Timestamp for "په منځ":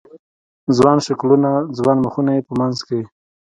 2.47-2.77